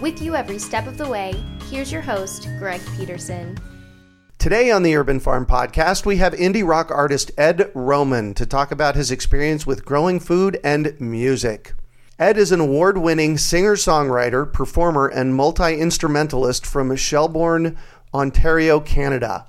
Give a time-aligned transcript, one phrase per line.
[0.00, 1.32] With you every step of the way,
[1.70, 3.56] here's your host, Greg Peterson.
[4.38, 8.72] Today on the Urban Farm Podcast, we have indie rock artist Ed Roman to talk
[8.72, 11.74] about his experience with growing food and music.
[12.18, 17.78] Ed is an award winning singer songwriter, performer, and multi instrumentalist from Shelburne,
[18.12, 19.46] Ontario, Canada.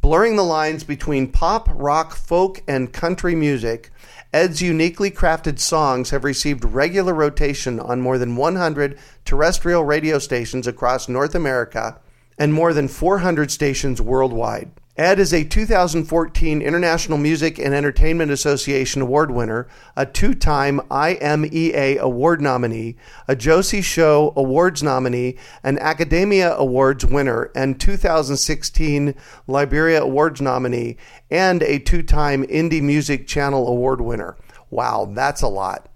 [0.00, 3.90] Blurring the lines between pop, rock, folk, and country music,
[4.32, 8.98] Ed's uniquely crafted songs have received regular rotation on more than 100
[9.28, 12.00] terrestrial radio stations across North America
[12.38, 14.70] and more than 400 stations worldwide.
[14.96, 21.98] Ed is a 2014 International Music and Entertainment Association Award winner, a two time IMEA
[21.98, 22.96] Award nominee,
[23.28, 29.14] a Josie Show Awards nominee, an Akademia Awards winner, and 2016
[29.46, 30.96] Libera Awards nominee,
[31.30, 34.38] and a two time Indie Music Channel Award winner.
[34.70, 35.90] Wow, that's a lot.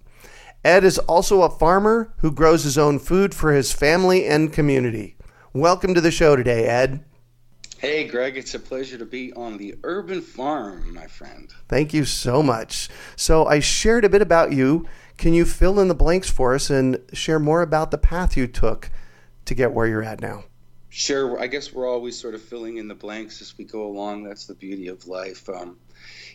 [0.64, 5.16] Ed is also a farmer who grows his own food for his family and community.
[5.52, 7.05] Welcome to the show today, Ed.
[7.78, 11.50] Hey, Greg, it's a pleasure to be on the urban farm, my friend.
[11.68, 12.88] Thank you so much.
[13.16, 14.86] So, I shared a bit about you.
[15.17, 18.46] Can you fill in the blanks for us and share more about the path you
[18.46, 18.89] took
[19.46, 20.45] to get where you're at now?
[20.90, 21.40] Sure.
[21.40, 24.22] I guess we're always sort of filling in the blanks as we go along.
[24.22, 25.48] That's the beauty of life.
[25.48, 25.78] Um,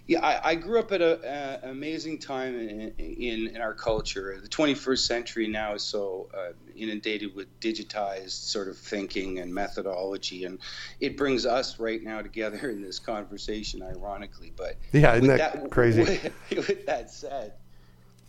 [0.07, 4.40] yeah, I, I, grew up at an amazing time in, in, in, our culture.
[4.41, 10.46] The 21st century now is so uh, inundated with digitized sort of thinking and methodology,
[10.46, 10.59] and
[11.01, 14.53] it brings us right now together in this conversation, ironically.
[14.56, 16.01] But yeah, isn't that, that crazy?
[16.01, 17.53] With, with that said,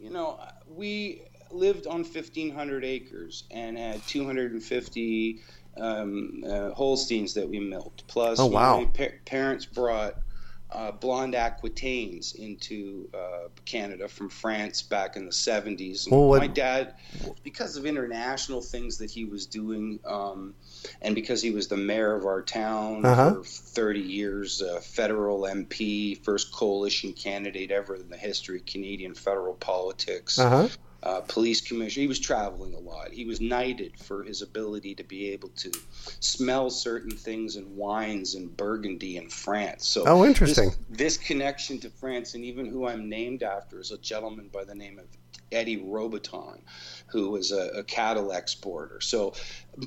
[0.00, 1.22] you know, we
[1.52, 5.40] lived on 1,500 acres and had 250
[5.76, 8.06] um, uh, Holsteins that we milked.
[8.08, 8.80] Plus, oh, wow.
[8.80, 10.16] You know, pa- parents brought
[10.70, 16.06] uh, blonde Aquitaines into uh, Canada from France back in the 70s.
[16.06, 16.94] And well, my dad,
[17.42, 20.54] because of international things that he was doing, um,
[21.00, 23.34] and because he was the mayor of our town uh-huh.
[23.34, 29.14] for 30 years, uh, federal MP, first coalition candidate ever in the history of Canadian
[29.14, 30.38] federal politics.
[30.38, 30.68] Uh-huh
[31.02, 32.02] uh, police commissioner.
[32.02, 33.10] He was traveling a lot.
[33.12, 35.70] He was knighted for his ability to be able to
[36.20, 39.86] smell certain things in wines in Burgundy in France.
[39.86, 40.70] So, oh, interesting.
[40.88, 44.64] This, this connection to France, and even who I'm named after, is a gentleman by
[44.64, 45.06] the name of
[45.50, 46.58] Eddie Robiton,
[47.06, 49.00] who was a, a, cattle exporter.
[49.00, 49.32] So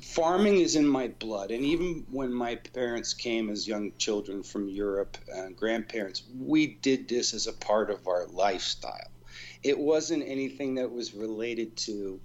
[0.02, 1.52] farming is in my blood.
[1.52, 7.08] And even when my parents came as young children from Europe, uh, grandparents, we did
[7.08, 9.11] this as a part of our lifestyle
[9.62, 12.20] it wasn't anything that was related to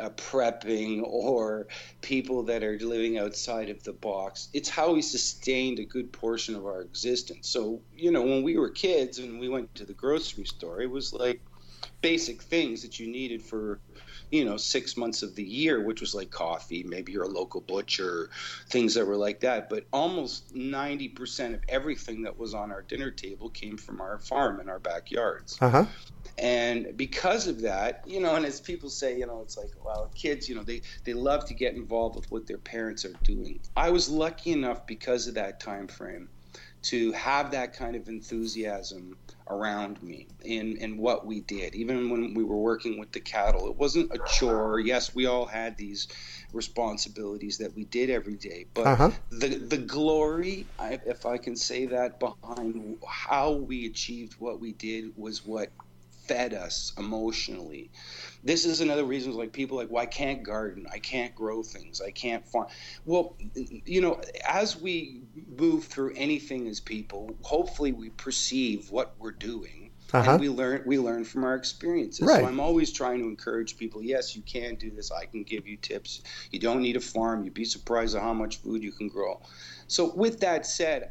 [0.00, 1.66] uh, prepping or
[2.00, 4.48] people that are living outside of the box.
[4.52, 7.48] It's how we sustained a good portion of our existence.
[7.48, 10.90] So, you know, when we were kids and we went to the grocery store, it
[10.90, 11.40] was like
[12.00, 13.80] basic things that you needed for
[14.30, 17.60] you know six months of the year which was like coffee maybe you're a local
[17.60, 18.30] butcher
[18.68, 23.10] things that were like that but almost 90% of everything that was on our dinner
[23.10, 25.84] table came from our farm in our backyards uh-huh.
[26.38, 30.10] And because of that, you know, and as people say, you know, it's like, well,
[30.14, 33.60] kids, you know, they, they love to get involved with what their parents are doing.
[33.76, 36.30] I was lucky enough because of that time frame
[36.82, 39.16] to have that kind of enthusiasm
[39.48, 41.74] around me in, in what we did.
[41.74, 44.78] Even when we were working with the cattle, it wasn't a chore.
[44.80, 46.08] Yes, we all had these
[46.52, 49.10] responsibilities that we did every day, but uh-huh.
[49.30, 55.16] the the glory, if I can say that, behind how we achieved what we did
[55.16, 55.68] was what
[56.26, 57.90] fed us emotionally.
[58.42, 62.00] This is another reason like people like, well, I can't garden, I can't grow things,
[62.00, 62.68] I can't farm.
[63.04, 63.36] Well,
[63.84, 65.22] you know, as we
[65.58, 70.32] move through anything as people, hopefully we perceive what we're doing Uh-huh.
[70.32, 72.26] and we learn we learn from our experiences.
[72.26, 72.40] Right.
[72.40, 74.02] So I'm always trying to encourage people.
[74.02, 75.12] Yes, you can do this.
[75.12, 76.22] I can give you tips.
[76.50, 77.44] You don't need a farm.
[77.44, 79.40] You'd be surprised at how much food you can grow.
[79.86, 81.10] So with that said,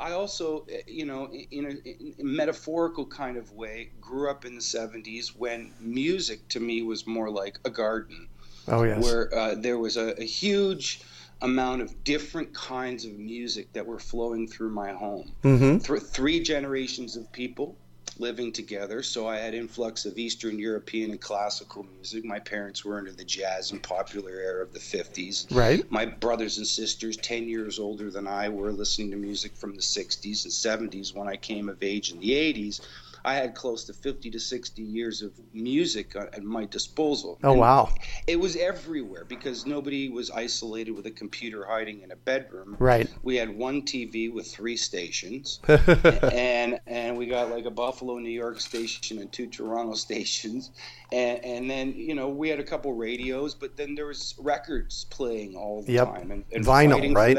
[0.00, 4.54] I also, you know, in a, in a metaphorical kind of way, grew up in
[4.54, 8.28] the '70s when music to me was more like a garden
[8.66, 9.02] Oh yes.
[9.02, 11.02] where uh, there was a, a huge
[11.42, 15.32] amount of different kinds of music that were flowing through my home.
[15.42, 15.78] mm-hmm.
[15.78, 17.76] Th- three generations of people
[18.20, 22.24] living together, so I had influx of Eastern European and classical music.
[22.24, 25.46] My parents were into the jazz and popular era of the 50s.
[25.50, 25.90] Right.
[25.90, 29.82] My brothers and sisters, 10 years older than I, were listening to music from the
[29.82, 30.52] 60s and
[30.90, 32.80] 70s when I came of age in the 80s.
[33.24, 37.38] I had close to 50 to 60 years of music at my disposal.
[37.42, 37.88] Oh And wow.
[38.26, 42.76] It was everywhere because nobody was isolated with a computer hiding in a bedroom.
[42.78, 43.08] Right.
[43.22, 48.30] We had one TV with three stations, and and we got like a Buffalo, New
[48.30, 50.70] York station and two Toronto stations,
[51.12, 55.04] and and then you know we had a couple radios, but then there was records
[55.10, 56.08] playing all the Yep.
[56.08, 57.36] time and, and Vinyl, right?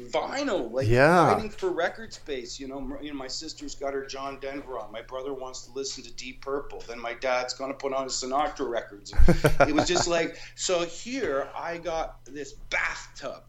[0.00, 1.34] Vinyl, like Yeah.
[1.34, 2.58] fighting for record space.
[2.60, 4.90] You know, you know, my sister's got her John Denver on.
[4.92, 6.82] My brother wants to listen to Deep Purple.
[6.86, 9.12] Then my dad's going to put on his Sinatra records.
[9.60, 10.84] it was just like so.
[10.84, 13.42] Here, I got this bathtub,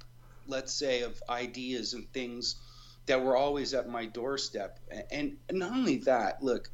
[0.47, 2.55] let's say, of ideas and things
[3.07, 4.79] that were always at my doorstep.
[5.11, 6.69] And, and not only that, look,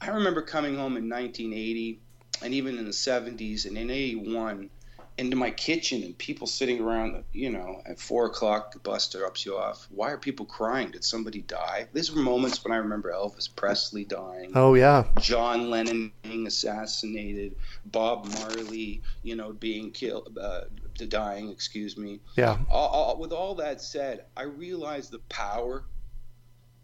[0.00, 2.00] I remember coming home in 1980
[2.42, 4.70] and even in the 70s and in 81
[5.16, 9.46] into my kitchen and people sitting around, you know, at four o'clock, the bus drops
[9.46, 9.86] you off.
[9.90, 10.90] Why are people crying?
[10.90, 11.86] Did somebody die?
[11.92, 14.52] These were moments when I remember Elvis Presley dying.
[14.54, 15.04] Oh yeah.
[15.20, 17.54] John Lennon being assassinated,
[17.86, 20.62] Bob Marley, you know, being killed, uh,
[21.08, 22.20] dying, excuse me.
[22.36, 22.58] Yeah.
[22.70, 25.84] All, all, with all that said, I realized the power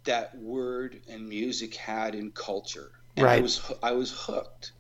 [0.05, 4.73] that word and music had in culture, and I was I was hooked.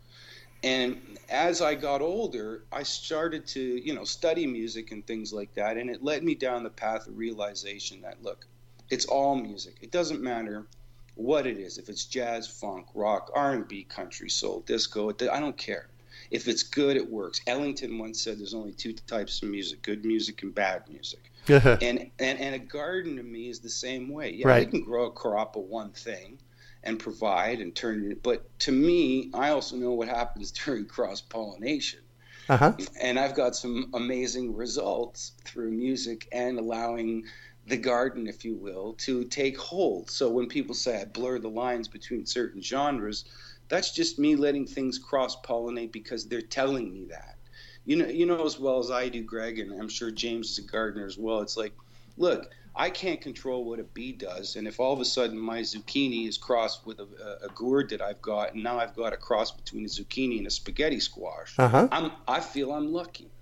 [0.62, 5.54] And as I got older, I started to, you know, study music and things like
[5.54, 8.46] that, and it led me down the path of realization that look,
[8.90, 9.76] it's all music.
[9.80, 10.66] It doesn't matter
[11.14, 11.78] what it is.
[11.78, 15.88] If it's jazz, funk, rock, R&B, country, soul, disco, I don't care.
[16.30, 17.40] If it's good, it works.
[17.46, 21.32] Ellington once said there's only two types of music: good music and bad music.
[21.48, 24.30] And and, and a garden to me is the same way.
[24.32, 24.64] Yeah, Right.
[24.64, 26.38] you can grow a crop of one thing
[26.82, 28.22] and provide and turn it.
[28.22, 32.00] But to me, I also know what happens during cross pollination.
[32.48, 32.72] uh huh.
[33.00, 37.24] And I've got some amazing results through music and allowing
[37.66, 40.10] the garden, if you will, to take hold.
[40.10, 43.24] So when people say I blur the lines between certain genres,
[43.68, 47.36] that's just me letting things cross pollinate because they're telling me that.
[47.84, 50.58] You know, you know as well as I do, Greg, and I'm sure James is
[50.58, 51.40] a gardener as well.
[51.40, 51.72] It's like,
[52.16, 55.60] look, I can't control what a bee does, and if all of a sudden my
[55.60, 57.04] zucchini is crossed with a,
[57.42, 60.38] a, a gourd that I've got, and now I've got a cross between a zucchini
[60.38, 61.88] and a spaghetti squash, Uh huh.
[61.90, 63.32] I'm I feel I'm lucky.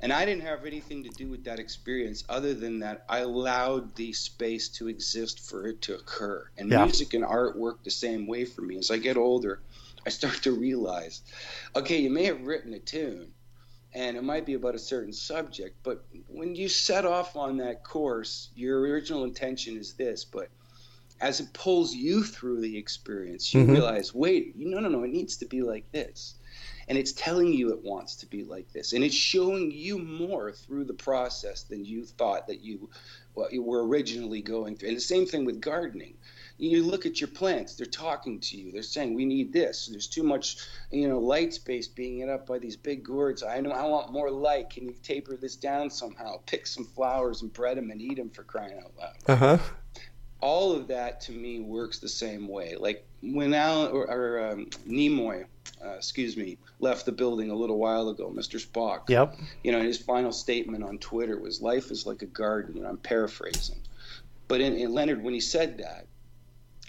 [0.00, 3.94] And I didn't have anything to do with that experience other than that I allowed
[3.94, 6.44] the space to exist for it to occur.
[6.56, 6.84] And Yeah.
[6.84, 8.78] music and art work the same way for me.
[8.78, 9.62] As I get older,
[10.04, 11.22] I start to realize,
[11.76, 13.32] okay, you may have written a tune
[13.94, 17.84] and it might be about a certain subject, but when you set off on that
[17.84, 20.48] course, your original intention is this, but
[21.20, 23.72] as it pulls you through the experience, you Mhm.
[23.72, 26.34] realize, wait, no, no, no, it needs to be like this.
[26.88, 28.92] And it's telling you it wants to be like this.
[28.92, 32.90] And it's showing you more through the process than you thought that you,
[33.34, 34.88] well, you were originally going through.
[34.88, 36.16] And the same thing with gardening
[36.58, 40.06] you look at your plants they're talking to you they're saying we need this there's
[40.06, 40.56] too much
[40.90, 44.12] you know light space being eaten up by these big gourds i know i want
[44.12, 48.00] more light can you taper this down somehow pick some flowers and bread them and
[48.00, 49.58] eat them for crying out loud Uh huh.
[50.40, 52.74] all of that to me works the same way.
[52.76, 55.44] Like when Alan or, or um, Nimoy,
[55.84, 58.60] uh, excuse me, left the building a little while ago, Mr.
[58.60, 59.08] Spock.
[59.08, 59.36] Yep.
[59.62, 62.96] You know, his final statement on Twitter was, "Life is like a garden." And I'm
[62.96, 63.78] paraphrasing,
[64.48, 66.06] but in, in Leonard, when he said that,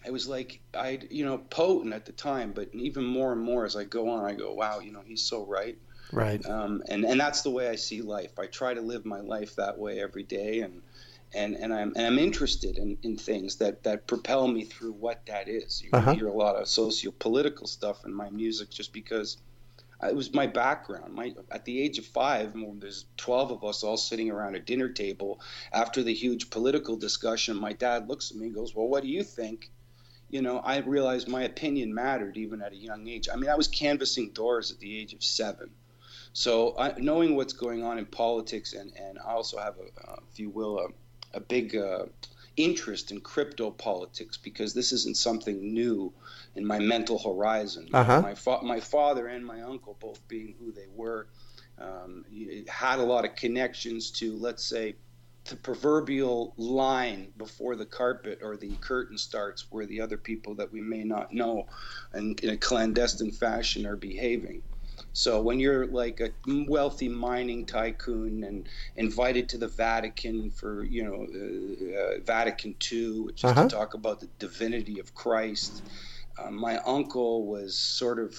[0.05, 3.65] it was like I, you know, potent at the time, but even more and more
[3.65, 5.77] as I go on, I go, "Wow, you know, he's so right."
[6.11, 6.45] Right.
[6.49, 8.39] um, and and that's the way I see life.
[8.39, 10.83] I try to live my life that way every day, and
[11.33, 15.25] and and I'm and I'm interested in, in things that that propel me through what
[15.27, 15.81] that is.
[15.81, 16.15] You Uh-huh.
[16.15, 19.37] hear a lot of socio-political stuff in my music just because
[20.03, 21.13] it was my background.
[21.15, 24.61] My at the age of five, when there's twelve of us all sitting around a
[24.61, 25.41] dinner table
[25.73, 27.57] after the huge political discussion.
[27.57, 29.72] My dad looks at me and goes, "Well, what do you think?"
[30.33, 33.29] You know, I realized my opinion mattered even at a young age.
[33.31, 35.69] I mean, I was canvassing doors at the age of seven.
[36.33, 40.15] So I, knowing what's going on in politics, and, and I also have, a, uh,
[40.31, 42.05] if you will, a, a big uh,
[42.57, 46.11] interest in crypto politics because this isn't something new
[46.55, 47.89] in my mental horizon.
[47.93, 48.21] Uh-huh.
[48.21, 51.27] My, fa- my father and my uncle, both being who they were,
[51.77, 52.25] um,
[52.67, 54.95] had a lot of connections to, let's say,
[55.49, 60.71] the proverbial line before the carpet or the curtain starts where the other people that
[60.71, 61.65] we may not know
[62.13, 64.63] and in a clandestine fashion are behaving.
[65.13, 66.31] So when you're like a
[66.67, 73.21] wealthy mining tycoon and invited to the Vatican for you know uh, uh, Vatican II,
[73.21, 73.63] which is Uh-huh.
[73.65, 75.83] to talk about the divinity of Christ,
[76.37, 78.35] uh, my uncle was sort of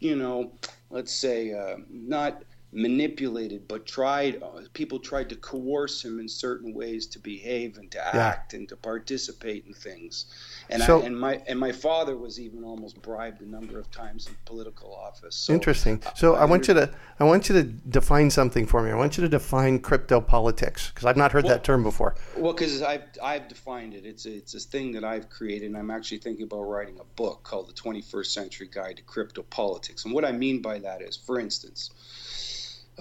[0.00, 0.58] you know
[0.90, 6.72] let's say uh, not manipulated but tried uh, people tried to coerce him in certain
[6.72, 10.26] ways to behave and to act and to participate in things
[10.70, 13.90] and So- I, and my and my father was even almost bribed a number of
[13.90, 16.02] times in political office so Interesting.
[16.16, 18.90] So I want you to I want you to define something for me.
[18.90, 22.16] I want you to define crypto politics because I've not heard that term before.
[22.36, 24.04] Well, because I've I've defined it.
[24.04, 27.04] It's a, it's this thing that I've created, and I'm actually thinking about writing a
[27.16, 31.02] book called "The 21st Century Guide to Crypto Politics." And what I mean by that
[31.02, 31.90] is, for instance,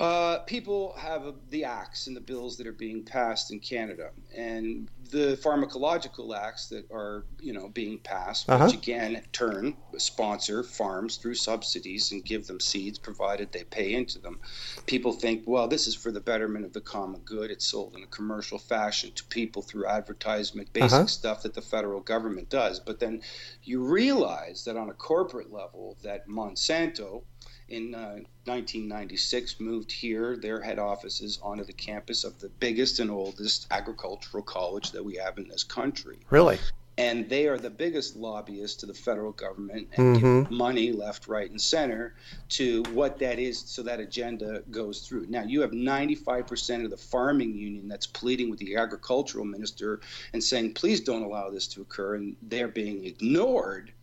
[0.01, 4.09] uh, people have a, the acts and the bills that are being passed in Canada,
[4.35, 8.65] and the pharmacological acts that are you know being passed, Uh-huh.
[8.65, 14.17] which again turn sponsor farms through subsidies and give them seeds provided they pay into
[14.17, 14.39] them.
[14.87, 17.51] People think, well, this is for the betterment of the common good.
[17.51, 21.05] It's sold in a commercial fashion to people through advertisement, basic Uh-huh.
[21.05, 22.79] stuff that the federal government does.
[22.79, 23.21] But then
[23.63, 27.21] you realize that on a corporate level, that Monsanto
[27.71, 33.09] in uh, 1996 moved here their head offices onto the campus of the biggest and
[33.09, 36.59] oldest agricultural college that we have in this country Really?
[36.97, 40.43] and they are the biggest lobbyists to the federal government and Mhm.
[40.43, 42.13] give money left, right, and center
[42.49, 45.25] to what that is, so that agenda goes through.
[45.29, 50.01] Now you have 95% of the farming union that's pleading with the agricultural minister
[50.33, 53.93] and saying, "Please don't allow this to occur," and they're being ignored.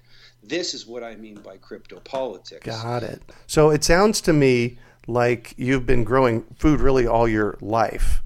[0.43, 2.65] This is what I mean by crypto politics.
[2.65, 3.23] Got it.
[3.47, 8.23] So it sounds to me like you've been growing food really all your life.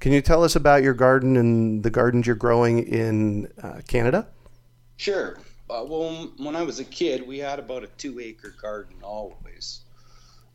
[0.00, 4.28] Can you tell us about your garden and the gardens you're growing in uh, Canada?
[4.96, 5.38] Sure.
[5.70, 9.80] Uh, well, when I was a kid, we had about a two acre garden always.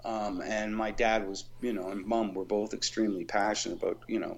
[0.05, 4.19] Um, and my dad was, you know, and mom were both extremely passionate about, you
[4.19, 4.37] know,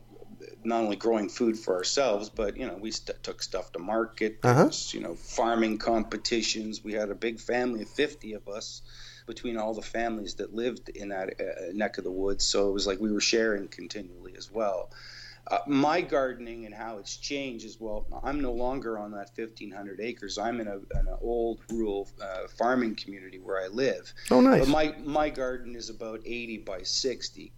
[0.65, 4.41] not only growing food for ourselves, but, you know, we st- took stuff to market.
[4.41, 4.65] There Uh-huh.
[4.65, 6.83] was, you know, farming competitions.
[6.83, 8.81] We had a big family of 50 of us
[9.27, 12.45] between all the families that lived in that uh, neck of the woods.
[12.45, 14.91] So it was like we were sharing continually as well.
[15.47, 19.99] Uh, my gardening and how it's changed is well, I'm no longer on that 1,500
[20.01, 20.39] acres.
[20.39, 24.11] I'm in, a, an old rural uh, farming community where I live.
[24.31, 24.61] Oh, nice.
[24.61, 27.53] But my, my garden is about 80 by 60.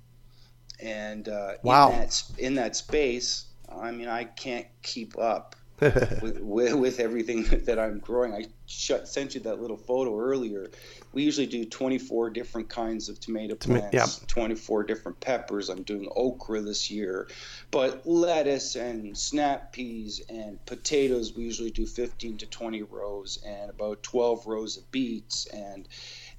[0.79, 1.91] And uh, Wow.
[1.91, 7.43] in, that, in that space, I mean, I can't keep up with, with, with everything
[7.65, 8.34] that I'm growing.
[8.34, 10.67] I sh- sent you that little photo earlier.
[11.13, 15.69] We usually do 24 different kinds of tomato Toma- plants, 24 different peppers.
[15.69, 17.27] I'm doing okra this year,
[17.72, 23.69] but lettuce and snap peas and potatoes, we usually do 15 to 20 rows and
[23.69, 25.46] about 12 rows of beets.
[25.48, 25.88] And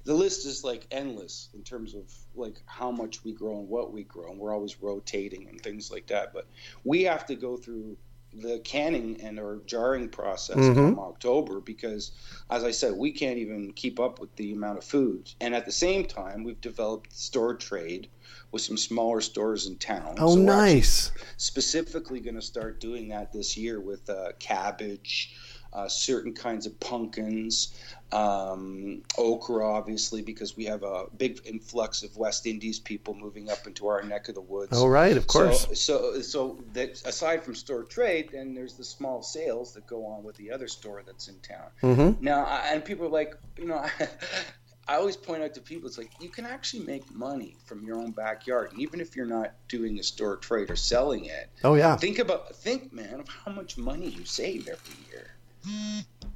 [0.09, 3.93] the list is like endless in terms of like how much we grow and what
[3.93, 4.31] we grow.
[4.31, 6.33] And we're always rotating and things like that.
[6.33, 6.47] But
[6.83, 7.95] we have to go through
[8.33, 10.73] the canning and or jarring process Mhm.
[10.73, 12.11] come October because,
[12.49, 15.31] as I said, we can't even keep up with the amount of food.
[15.41, 18.09] And at the same time, we've developed store trade
[18.51, 20.15] with some smaller stores in town.
[20.17, 21.11] oh, So nice.
[21.37, 25.35] specifically going to start doing that this year with uh, cabbage,
[25.73, 27.73] uh, certain kinds of pumpkins,
[28.11, 33.67] um, okra, obviously, because we have a big influx of West Indies people moving up
[33.67, 34.71] into our neck of the woods.
[34.73, 35.67] Oh, right, of course.
[35.67, 40.05] So, so, so that aside from store trade, then there's the small sales that go
[40.05, 41.67] on with the other store that's in town.
[41.83, 42.23] Mm-hmm.
[42.23, 43.85] Now, I- and people are like, you know,
[44.87, 47.97] I always point out to people, it's like you can actually make money from your
[47.97, 51.47] own backyard, and even if you're not doing a store trade or selling it.
[51.63, 51.95] Oh, yeah.
[51.95, 55.28] Think about, think, man, of how much money you save every year,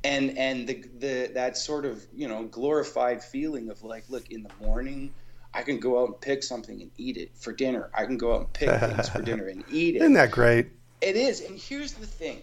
[0.04, 4.44] and and the the that sort of you know glorified feeling of like, look, in
[4.44, 5.14] the morning.
[5.56, 7.92] I can go out and pick something and eat it for dinner.
[7.94, 10.02] I can go out and pick things for dinner and eat it.
[10.02, 10.72] Isn't that great?
[11.02, 12.42] It is, and here's the thing.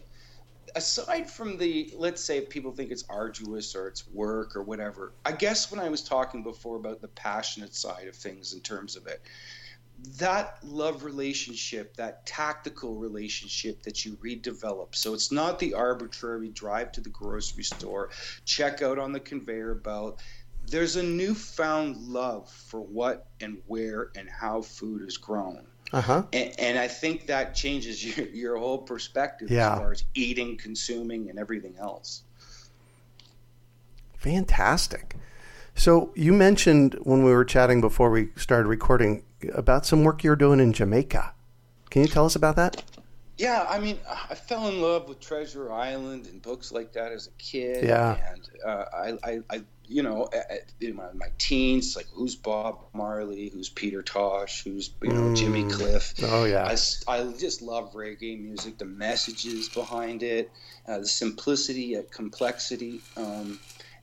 [0.77, 5.33] Aside from the, let's say people think it's arduous or it's work or whatever, I
[5.33, 9.09] guess when I was talking before about the passionate side of things in terms of
[9.09, 9.21] it,
[10.19, 14.95] that love relationship, that tactical relationship that you redevelop.
[14.95, 18.11] So it's not the arbitrary drive to the grocery store,
[18.45, 20.21] check out on the conveyor belt.
[20.67, 25.67] There's a newfound love for what and where and how food is grown.
[25.93, 26.23] Uh-huh.
[26.33, 29.73] And, and I think that changes your, your whole perspective Yeah.
[29.73, 32.23] as far as eating, consuming, and everything else.
[34.19, 35.17] Fantastic.
[35.75, 39.23] So you mentioned when we were chatting before we started recording
[39.53, 41.35] about some work you're doing in Jamaica.
[41.91, 42.83] Can you tell us about that?
[43.41, 47.27] Yeah, I mean, I fell in love with Treasure Island and books like that as
[47.27, 47.85] a kid.
[47.85, 48.19] Yeah.
[48.31, 50.29] And uh, I, I, I, you know,
[50.81, 55.65] in my, my teens, like who's Bob Marley, who's Peter Tosh, who's you know Jimmy
[55.71, 56.13] Cliff.
[56.23, 56.67] Oh yeah.
[56.67, 56.75] I
[57.33, 60.51] just love reggae music, the messages behind it,
[60.87, 63.01] uh, the simplicity at complexity.
[63.17, 63.59] Um,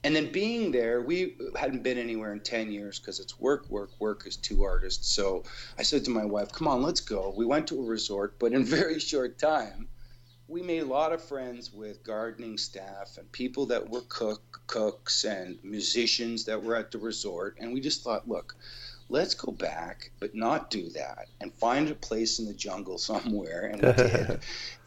[0.07, 3.89] and then being there, we hadn't been anywhere in 10 years because it's work, work,
[3.99, 5.09] work as two artists.
[5.09, 5.43] So
[5.77, 7.33] I said to my wife, come on, let's go.
[7.35, 9.89] We went to a resort, but in very short time,
[10.47, 15.25] we made a lot of friends with gardening staff and people that were cook cooks
[15.25, 18.55] and musicians that were at the resort and we just thought look
[19.09, 23.69] let's go back but not do that and find a place in the jungle somewhere
[23.71, 24.39] and we did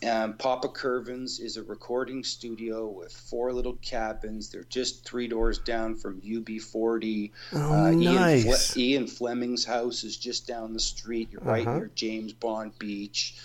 [0.10, 5.58] um, papa curvins is a recording studio with four little cabins they're just three doors
[5.58, 8.72] down from ub40 Oh, uh, Ian, nice.
[8.72, 11.28] Fle- Ian Fleming's house is just down the street.
[11.32, 11.78] You're right Uh-huh.
[11.78, 13.36] near James Bond Beach.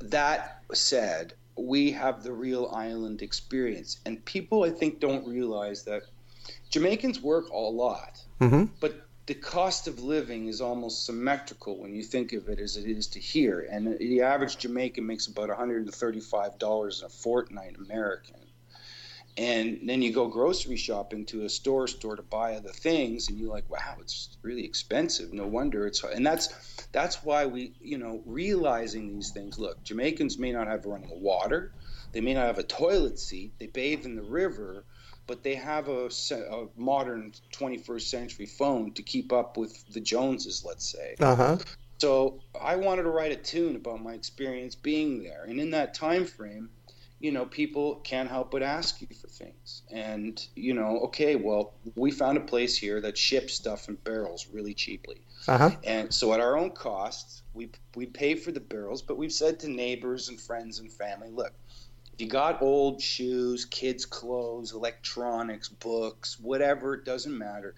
[0.00, 6.02] That said, we have the real island experience, and people I think don't realize that
[6.70, 12.02] Jamaicans work a lot, hmm but the cost of living is almost symmetrical when you
[12.02, 13.66] think of it as it is to here.
[13.70, 18.36] And the average Jamaican makes about $135 a fortnight American.
[19.36, 23.38] And then you go grocery shopping to a store store to buy other things, and
[23.38, 25.32] you're like, "Wow, it's really expensive.
[25.32, 26.48] No wonder it's." And that's
[26.90, 29.58] that's why we, you know, realizing these things.
[29.58, 31.72] Look, Jamaicans may not have running water,
[32.12, 34.84] they may not have a toilet seat, they bathe in the river,
[35.30, 40.64] but they have a, a modern 21st century phone to keep up with the Joneses,
[40.66, 41.14] let's say.
[41.20, 41.58] Uh huh.
[41.98, 45.94] So I wanted to write a tune about my experience being there, and in that
[45.94, 46.70] time frame,
[47.20, 49.82] you know, people can't help but ask you for things.
[49.92, 54.48] And you know, okay, well, we found a place here that ships stuff in barrels
[54.52, 55.70] really cheaply, Uh huh.
[55.84, 59.00] and so at our own cost, we we pay for the barrels.
[59.00, 61.52] But we've said to neighbors and friends and family, look.
[62.20, 67.74] You got old shoes, kids' clothes, electronics, books, whatever, it doesn't matter.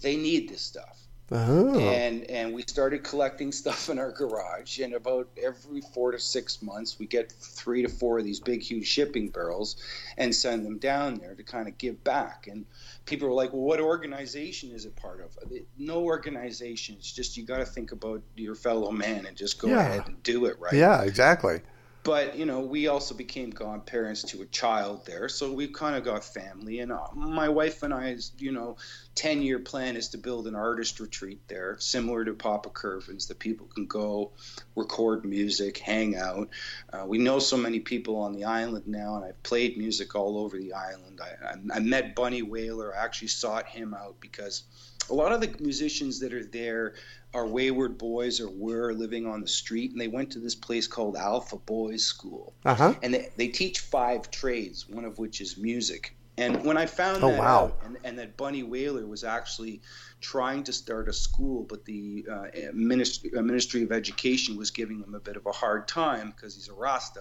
[0.00, 0.98] They need this stuff
[1.32, 1.78] Oh.
[1.78, 6.60] and and we started collecting stuff in our garage and about every four to six
[6.60, 9.76] months we get three to four of these big huge shipping barrels
[10.18, 12.66] and send them down there to kind of give back and
[13.06, 15.30] people were like well what organization is it part of
[15.78, 19.68] no organization it's just you got to think about your fellow man and just go
[19.68, 19.80] Yeah.
[19.80, 21.62] ahead and do it right Yeah, exactly.
[22.04, 26.04] But you know we also became godparents to a child there so we kind of
[26.04, 26.80] got family.
[26.80, 28.76] And uh, my wife and i's you know
[29.14, 33.38] 10 year plan is to build an artist retreat there similar to papa curvins that
[33.38, 34.32] people can go
[34.76, 36.50] record music hang out.
[36.92, 40.38] Uh, we know so many people on the island now and i've played music all
[40.38, 41.20] over the island.
[41.22, 42.94] I, I, I met Bunny Wailer.
[42.94, 44.64] I actually sought him out because
[45.10, 46.94] a lot of the musicians that are there
[47.34, 50.86] are wayward boys or were living on the street and they went to this place
[50.86, 52.94] called alpha boys school Uh huh.
[53.02, 57.22] and they, they teach five trades one of which is music and when i found
[57.22, 57.64] Oh, that wow.
[57.66, 59.80] out and, and that Bunny Wailer was actually
[60.20, 65.00] trying to start a school but the uh, ministry, uh, ministry of education was giving
[65.00, 67.20] him a bit of a hard time because he's a rasta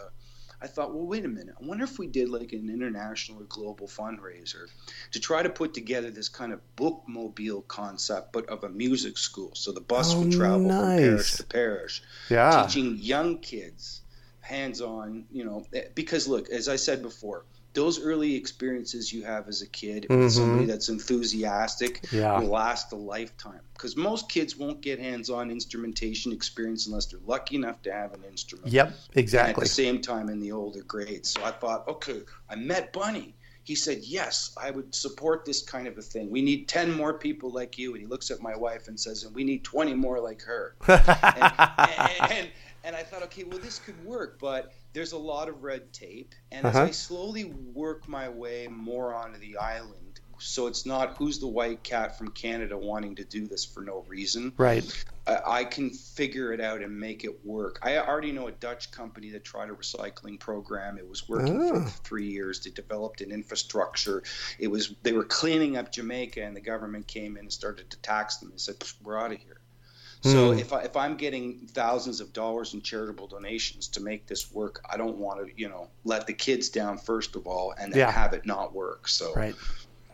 [0.64, 1.56] I thought, well, wait a minute.
[1.62, 4.68] I wonder if we did like an international or global fundraiser
[5.12, 9.52] to try to put together this kind of bookmobile concept, but of a music school.
[9.56, 12.66] So the bus Oh, would travel from parish to parish, Yeah.
[12.66, 14.02] teaching young kids
[14.40, 15.26] hands-on.
[15.32, 17.44] You know, because look, as I said before,
[17.74, 20.20] those early experiences you have as a kid Mhm.
[20.20, 22.40] with somebody that's enthusiastic Yeah.
[22.40, 23.60] will last a lifetime.
[23.74, 28.24] Because most kids won't get hands-on instrumentation experience unless they're lucky enough to have an
[28.30, 28.88] instrument Yep.
[28.88, 29.64] and at Exactly.
[29.64, 31.30] the same time in the older grades.
[31.30, 33.34] So I thought, okay, I met Bunny.
[33.66, 36.30] He said, yes, I would support this kind of a thing.
[36.30, 37.94] We need 10 more people like you.
[37.94, 40.76] And he looks at my wife and says, and we need 20 more like her.
[40.88, 41.54] And,
[42.20, 42.50] and, and,
[42.84, 46.34] and I thought, okay, well, this could work, but there's a lot of red tape.
[46.52, 46.84] And Uh-huh.
[46.84, 51.48] as I slowly work my way more onto the island, so it's not who's the
[51.48, 54.52] white cat from Canada wanting to do this for no reason.
[54.58, 54.84] right.
[55.26, 57.80] I I can figure it out and make it work.
[57.82, 60.98] I already know a Dutch company that tried a recycling program.
[60.98, 61.86] It was working Oh.
[61.86, 62.60] for three years.
[62.62, 64.22] They developed an infrastructure.
[64.60, 67.98] It was they were cleaning up Jamaica, and the government came in and started to
[68.00, 68.50] tax them.
[68.52, 69.58] They said, "We're out of here."
[70.24, 70.60] So Hmm.
[70.60, 74.82] if I, if I'm getting thousands of dollars in charitable donations to make this work,
[74.90, 78.00] I don't want to you know let the kids down first of all and then
[78.00, 78.12] Yeah.
[78.12, 79.08] have it not work.
[79.10, 79.56] So Right.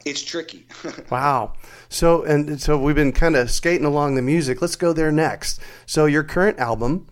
[0.05, 0.65] It's tricky.
[1.11, 1.53] wow.
[1.89, 4.61] So and so we've been kind of skating along the music.
[4.61, 5.59] Let's go there next.
[5.85, 7.05] So your current album,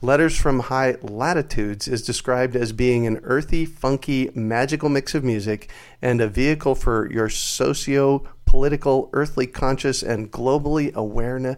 [0.00, 5.70] Letters from High Latitudes, is described as being an earthy, funky, magical mix of music
[6.00, 11.56] and a vehicle for your socio political, earthly conscious, and globally awareness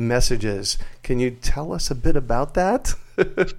[0.00, 0.78] messages.
[1.02, 2.94] Can you tell us a bit about that?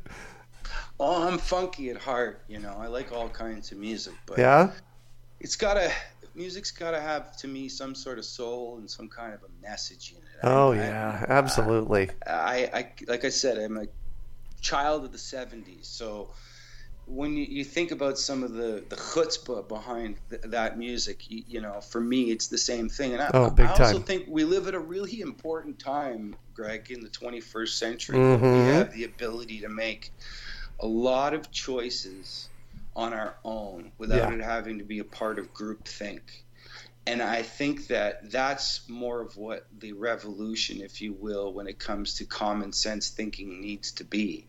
[1.00, 2.42] oh, I'm funky at heart.
[2.48, 4.72] You know, I like all kinds of music, but yeah,
[5.40, 5.92] it's gotta
[6.36, 10.12] music's gotta have to me some sort of soul and some kind of a message
[10.12, 10.40] in it.
[10.44, 12.10] Oh I, yeah, I, absolutely.
[12.26, 13.88] I, I like I said, I'm a
[14.62, 16.30] child of the '70s, so
[17.06, 21.44] when you, you, think about some of the the chutzpah behind th- that music, you,
[21.48, 23.14] you, know, for me, it's the same thing.
[23.14, 24.04] And I, oh, big I also time.
[24.04, 28.18] think we live at a really important time, Greg, in the 21st century.
[28.18, 28.44] Mm-hmm.
[28.44, 30.12] We have the ability to make
[30.80, 32.50] a lot of choices
[32.96, 34.38] on our own without yeah.
[34.38, 36.22] it having to be a part of groupthink.
[37.08, 41.80] And I think that that's more of what the revolution, if you will, when it
[41.80, 44.46] comes to common sense thinking needs to be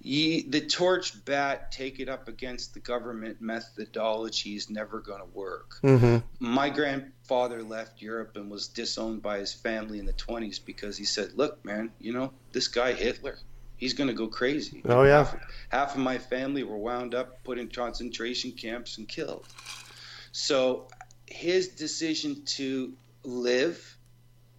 [0.00, 5.26] ye, the torch bat take it up against the government methodology is never going to
[5.26, 5.76] work.
[5.82, 6.18] Mm-hmm.
[6.40, 11.04] My grandfather left Europe and was disowned by his family in the 20s because he
[11.04, 13.38] said, Look, man, you know, this guy Hitler,
[13.76, 14.82] he's going to go crazy.
[14.84, 15.18] Oh, yeah.
[15.18, 15.36] Half,
[15.68, 19.46] half of my family were wound up, put in concentration camps, and killed.
[20.32, 20.88] So
[21.26, 22.92] his decision to
[23.24, 23.96] live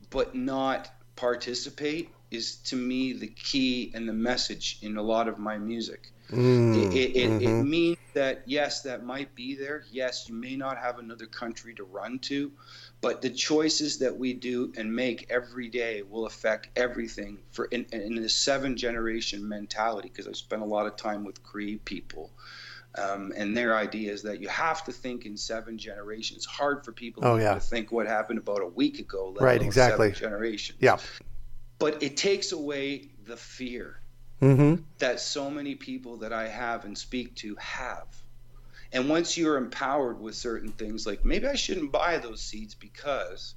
[0.09, 5.39] but not participate is to me the key and the message in a lot of
[5.39, 6.11] my music.
[6.31, 7.47] Mm, it, it, mm-hmm.
[7.47, 9.83] it, means that yes, that might be there.
[9.91, 12.51] Yes, you may not have another country to run to,
[13.01, 17.39] but the choices that we do and make every day will affect everything.
[17.51, 21.41] For in, in the seven generation mentality, because I spent a lot of time with
[21.41, 22.29] Cree people.
[22.95, 26.45] Um, and their idea is that you have to think in seven generations.
[26.45, 27.53] Hard for people oh, yeah.
[27.53, 29.35] to think what happened about a week ago.
[29.39, 30.11] right, exactly.
[30.11, 30.75] Generation.
[30.79, 30.97] Yeah
[31.79, 33.99] but it takes away the fear
[34.41, 34.83] mm-hmm.
[34.99, 38.07] that so many people that I have and speak to have.
[38.91, 43.55] And once you're empowered with certain things, like maybe I shouldn't buy those seeds because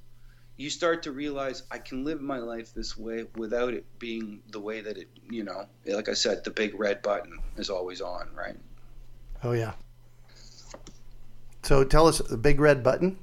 [0.55, 4.59] you start to realize I can live my life this way without it being the
[4.59, 8.29] way that it, you know, like I said, the big red button is always on,
[8.35, 8.55] right?
[9.43, 9.73] Oh, yeah.
[11.63, 13.17] So tell us the big red button.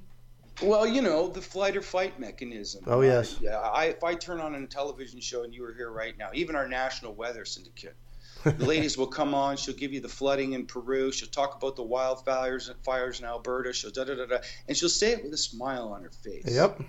[0.62, 2.85] Well, you know the flight or fight mechanism.
[2.87, 3.35] Oh yes.
[3.35, 3.59] Uh, yeah.
[3.59, 6.57] I, if I turn on a television show and you were here right now, even
[6.57, 7.96] our national weather syndicate,
[8.44, 9.57] the ladies will come on.
[9.57, 11.12] She'll give you the flooding in Peru.
[11.12, 13.73] She'll talk about the wildfires and fires in Alberta.
[13.73, 16.44] She'll da da da da, and she'll say it with a smile on her face.
[16.46, 16.81] Yep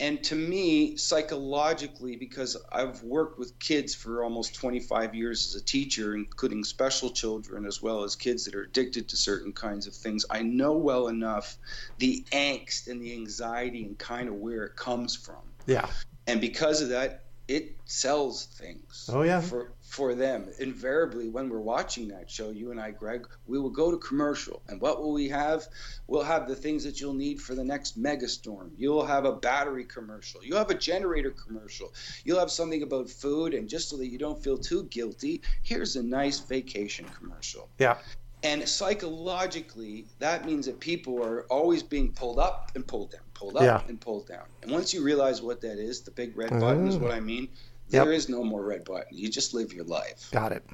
[0.00, 5.64] and to me psychologically because i've worked with kids for almost 25 years as a
[5.64, 9.94] teacher including special children as well as kids that are addicted to certain kinds of
[9.94, 11.58] things i know well enough
[11.98, 15.42] the angst and the anxiety and kind of where it comes from.
[15.66, 15.88] Yeah.
[16.26, 19.40] And because of that it sells things oh yeah.
[19.40, 20.48] for for them.
[20.60, 24.62] Invariably, when we're watching that show, you and I, Greg, we will go to commercial.
[24.68, 25.66] And what will we have?
[26.06, 28.70] We'll have the things that you'll need for the next megastorm.
[28.76, 30.44] You'll have a battery commercial.
[30.44, 31.92] You'll have a generator commercial.
[32.24, 33.52] You'll have something about food.
[33.52, 37.68] And just so that you don't feel too guilty, here's a nice vacation commercial.
[37.80, 37.98] Yeah.
[38.44, 43.56] And psychologically, that means that people are always being pulled up and pulled down, pulled
[43.56, 43.82] up yeah.
[43.88, 44.44] and pulled down.
[44.62, 47.00] And once you realize what that is, the big red button is mm.
[47.00, 47.48] what I mean
[47.90, 48.04] Yep.
[48.04, 49.16] There is no more red button.
[49.16, 50.30] You just live your life.
[50.30, 50.64] Got it.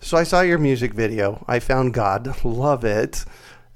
[0.00, 1.44] So I saw your music video.
[1.48, 2.44] I found God.
[2.44, 3.24] Love it.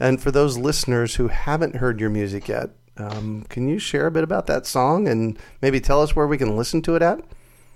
[0.00, 4.10] And for those listeners who haven't heard your music yet, um, can you share a
[4.10, 7.20] bit about that song and maybe tell us where we can listen to it at?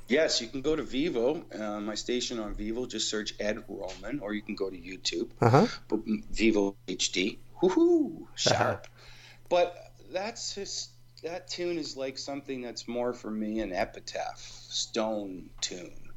[0.09, 2.89] Yes, you can go to Vevo, uh, my station on Vevo.
[2.89, 5.31] Just search Ed Roman, or you can go to YouTube.
[5.41, 5.67] Uh-huh.
[5.91, 7.39] Vevo HD.
[7.63, 8.27] Woohoo!
[8.35, 8.59] Sharp.
[8.59, 8.77] Uh-huh.
[9.51, 10.91] But that's just
[11.23, 16.11] that tune is like something that's more for me an epitaph stone tune.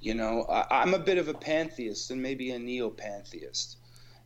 [0.00, 3.78] You know I, am a bit of a pantheist and maybe a neo-pantheist.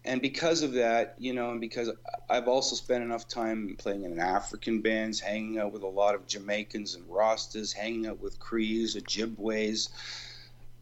[0.05, 1.91] And because of that you know and because
[2.31, 6.27] i've also spent enough time playing in african bands hanging out with a lot of
[6.27, 9.91] jamaicans and rastas hanging out with crees ojibways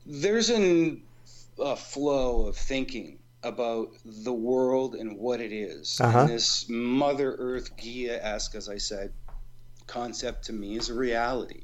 [0.04, 1.02] there's an,
[1.58, 6.00] a flow of thinking about the world and what it is.
[6.00, 6.20] Uh-huh.
[6.20, 9.12] And this Mother Earth Gaia esque, as I said,
[9.86, 11.62] concept to me is a reality.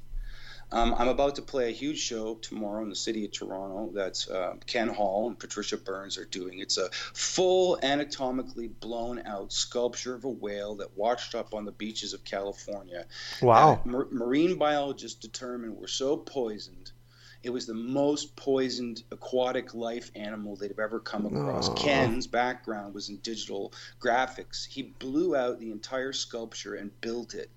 [0.70, 3.90] Um, I'm about to play a huge show tomorrow in the city of Toronto.
[3.92, 6.60] That's uh, Ken Hall and Patricia Burns are doing.
[6.60, 11.72] It's a full anatomically blown out sculpture of a whale that washed up on the
[11.72, 13.04] beaches of California.
[13.42, 13.82] Wow!
[13.84, 16.91] Mar- marine biologists determined we're so poisoned
[17.42, 21.68] It was the most poisoned aquatic life animal they'd have ever come across.
[21.74, 24.66] Ken's background was in digital graphics.
[24.66, 27.50] He blew out the entire sculpture and built it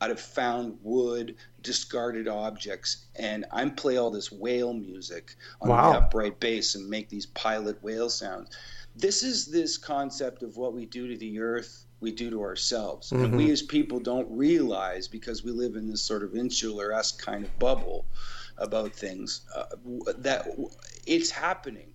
[0.00, 5.92] out of found wood, discarded objects, and I play all this whale music on Wow.
[5.92, 8.50] the upright bass and make these pilot whale sounds.
[8.96, 13.12] This is this concept of what we do to the earth, we do to ourselves,
[13.12, 13.36] and mm-hmm.
[13.36, 17.44] we as people don't realize because we live in this sort of insular esque kind
[17.44, 18.06] of bubble
[18.60, 19.64] about things uh,
[20.18, 20.46] that
[21.06, 21.88] it's happening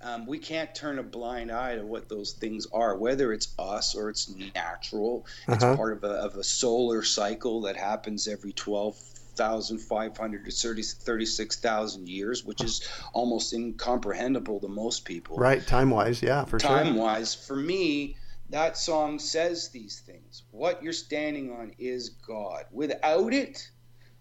[0.00, 3.94] um, we can't turn a blind eye to what those things are, whether it's us
[3.96, 5.26] or it's natural.
[5.48, 5.76] It's Uh-huh.
[5.76, 12.44] part of a, of a solar cycle that happens every 12,500 to 30 36,000 years,
[12.44, 15.36] which is almost incomprehensible to most people.
[15.36, 17.02] Right, time wise, yeah, for Time sure.
[17.02, 18.16] wise, for me,
[18.50, 20.44] that song says these things.
[20.52, 22.66] What you're standing on is God.
[22.70, 23.68] Without it,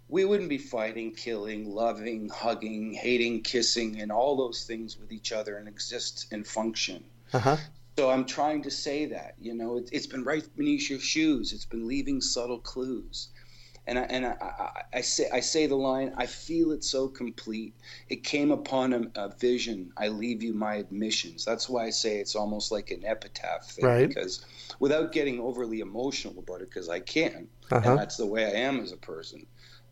[0.10, 5.32] we wouldn't be fighting, killing, loving, hugging, hating, kissing, and all those things with each
[5.32, 7.04] other and exist and function.
[7.34, 7.58] Uh-huh.
[7.98, 11.52] So I'm trying to say that, you know, it, it's been right beneath your shoes.
[11.52, 13.30] It's been leaving subtle clues.
[13.88, 17.08] And I, and I, I, I say I say the line, I feel it so
[17.08, 17.74] complete.
[18.10, 19.92] It came upon a, a vision.
[19.98, 21.46] I leave you my admissions.
[21.46, 24.08] That's why I say it's almost like an epitaph thing, Right.
[24.08, 24.44] because
[24.80, 27.90] without getting overly emotional about it, because I can, Uh-huh.
[27.90, 29.46] and that's the way I am as a person.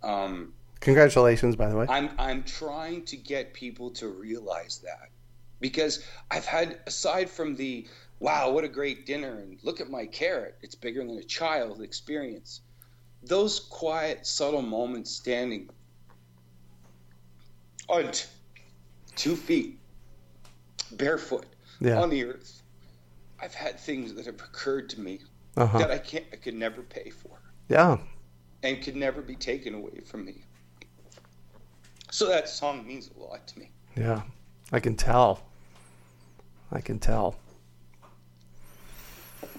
[0.06, 1.86] Um, Congratulations, by the way.
[1.90, 5.10] I'm I'm trying to get people to realize that
[5.60, 7.88] because I've had aside from the
[8.20, 11.82] wow what a great dinner and look at my carrot it's bigger than a child
[11.82, 12.62] experience
[13.24, 15.70] those quiet subtle moments standing
[17.90, 18.26] on t-
[19.16, 19.80] two feet
[20.94, 21.46] barefoot
[21.80, 22.02] Yeah.
[22.02, 22.62] on the earth
[23.42, 25.22] I've had things that have occurred to me
[25.58, 25.78] Uh-huh.
[25.80, 27.40] that I can't I could never pay for
[27.70, 27.98] Yeah.
[28.66, 30.42] And could never be taken away from me.
[32.12, 33.70] So that song means a lot to me.
[33.96, 34.24] Yeah.
[34.72, 35.42] I can tell.
[36.72, 37.36] I can tell.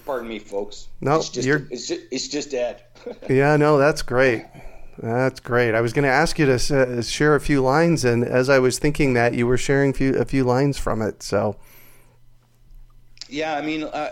[0.05, 0.87] Pardon me, folks.
[1.01, 2.83] No, it's just, you're- it's just, it's just Ed.
[3.29, 4.45] Yeah, no, that's great.
[4.97, 5.73] That's great.
[5.75, 6.55] I was going to ask you to
[6.97, 10.15] uh, share a few lines, and as I was thinking that, you were sharing few,
[10.15, 11.23] a few lines from it.
[11.23, 11.55] So,
[13.29, 14.11] yeah, I mean, uh,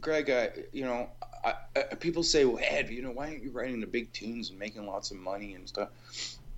[0.00, 1.08] Greg, uh, you know,
[1.46, 4.50] I, I, people say, well, Ed, you know, why aren't you writing the big tunes
[4.50, 5.88] and making lots of money and stuff?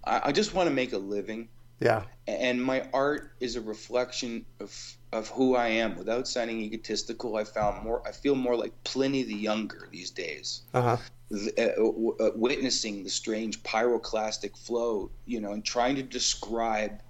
[0.05, 1.49] I, I just want to make a living.
[1.81, 2.03] yeah.
[2.27, 4.73] and my art is a reflection of
[5.13, 5.97] of who I am.
[5.97, 8.03] Without sounding egotistical, I found more.
[8.07, 10.63] I feel more like Pliny the Younger these days.
[10.75, 10.97] Uh huh.
[11.31, 17.01] th- uh, w- uh, witnessing the strange pyroclastic flow, you know, and trying to describe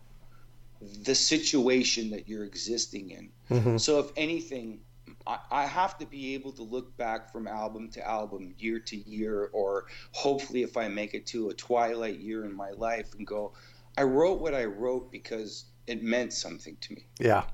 [1.02, 3.30] the situation that you're existing in.
[3.50, 3.80] Mhm.
[3.80, 4.80] So, if anything,
[5.28, 8.96] I, I have to be able to look back from album to album, year to
[8.96, 13.26] year, or hopefully, if I make it to a twilight year in my life, and
[13.26, 13.52] go,
[13.96, 17.06] I wrote what I wrote because it meant something to me.
[17.20, 17.44] Yeah.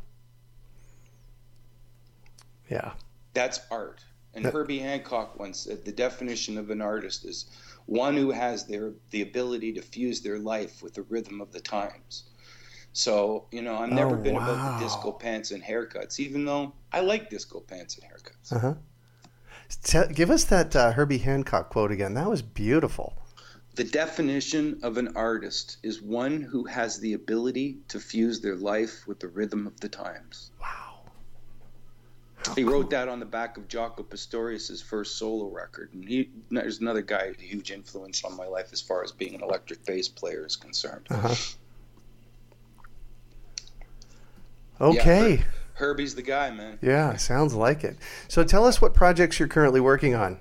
[2.70, 2.92] Yeah.
[3.34, 4.04] That's art.
[4.34, 7.46] And That- Herbie Hancock once said the definition of an artist is
[7.87, 11.60] one who has their the ability to fuse their life with the rhythm of the
[11.60, 12.24] times.
[12.94, 14.38] So, you know, I've never Oh, been wow.
[14.38, 18.52] about the disco pants and haircuts, even though I like disco pants and haircuts.
[18.52, 18.74] Uh huh.
[19.83, 22.14] Te- give us that uh, Herbie Hancock quote again.
[22.14, 23.18] That was beautiful.
[23.74, 29.07] The definition of an artist is one who has the ability to fuse their life
[29.07, 30.50] with the rhythm of the times.
[30.61, 31.12] Wow.
[32.37, 32.72] How He cool.
[32.72, 37.02] wrote that on the back of Jaco Pastorius' first solo record, and he there's another
[37.02, 40.44] guy a huge influence on my life as far as being an electric bass player
[40.46, 41.07] is concerned.
[41.11, 41.37] Uh-huh.
[44.80, 45.37] Okay.
[45.37, 46.78] Her- Herbie's the guy, man.
[46.80, 47.96] Yeah, sounds like it.
[48.28, 50.38] So tell us what projects you're currently working on.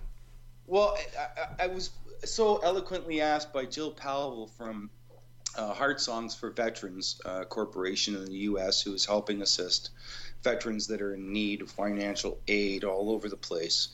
[0.67, 1.89] Well, I, I, I was
[2.23, 4.89] so eloquently asked by Jill Powell from
[5.57, 9.91] uh, Heart Songs for Veterans uh, Corporation in the U.S., who is helping assist
[10.43, 13.89] veterans that are in need of financial aid all over the place,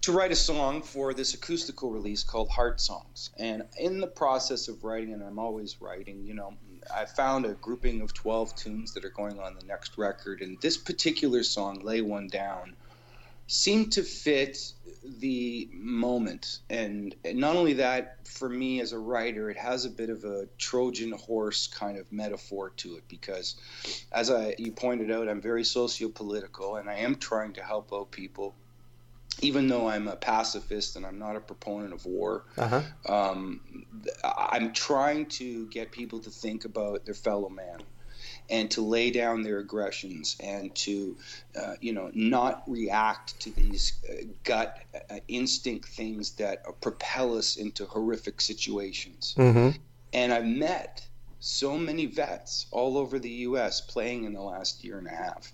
[0.00, 3.30] to write a song for this acoustical release called Heart Songs.
[3.38, 6.54] And in the process of writing, and I'm always writing, you know,
[6.94, 10.40] I found a grouping of 12 tunes that are going on the next record.
[10.40, 12.74] And this particular song, Lay One Down,
[13.46, 14.72] seemed to fit
[15.04, 20.08] the moment and not only that for me as a writer it has a bit
[20.08, 23.56] of a trojan horse kind of metaphor to it because
[24.12, 28.10] as i you pointed out i'm very socio-political and i am trying to help out
[28.12, 28.54] people
[29.42, 32.82] even though i'm a pacifist and i'm not a proponent of war Uh-huh.
[33.08, 33.60] um,
[34.24, 37.80] i'm trying to get people to think about their fellow man
[38.50, 41.16] and to lay down their aggressions and to
[41.60, 44.76] uh, you know not react to these uh, gut
[45.10, 49.70] uh, instinct things that uh, propel us into horrific situations Mm-hmm.
[50.12, 51.06] and i've met
[51.44, 53.80] so many vets all over the U.S.
[53.80, 55.52] playing in the last year and a half.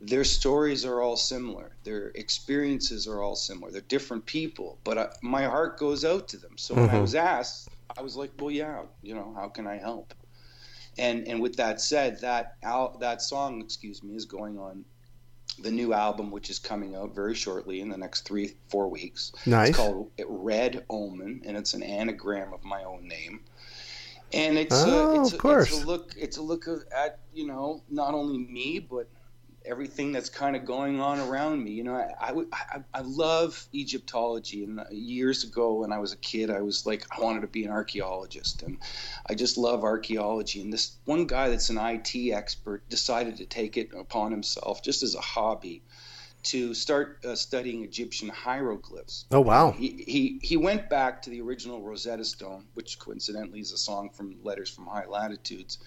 [0.00, 1.72] Their stories are all similar.
[1.82, 3.72] Their experiences are all similar.
[3.72, 6.56] They're different people, but I, my heart goes out to them.
[6.56, 7.00] So when I Mhm.
[7.02, 10.14] was asked, I was like, "Well, yeah, you know, how can I help?"
[10.98, 14.84] And and with that said, that al- that song, excuse me, is going on
[15.60, 19.32] the new album, which is coming out very shortly in the next three four weeks.
[19.46, 19.70] Nice.
[19.70, 23.40] It's called Red Omen, and it's an anagram of my own name.
[24.32, 25.72] And it's Oh, a, it's, of a, course.
[25.72, 29.08] it's a look it's a look of, at you know not only me but
[29.68, 31.72] everything that's kind of going on around me.
[31.72, 36.50] You know, I I, I, love Egyptology, and years ago when I was a kid,
[36.50, 38.78] I was like I wanted to be an archaeologist, and
[39.26, 40.60] I just love archaeology.
[40.60, 45.02] And this one guy that's an IT expert decided to take it upon himself just
[45.02, 45.82] as a hobby
[46.44, 49.26] to start uh, studying Egyptian hieroglyphs.
[49.30, 49.72] Oh wow.
[49.72, 54.10] He, he he went back to the original Rosetta Stone, which coincidentally is a song
[54.10, 55.78] from Letters from High Latitudes,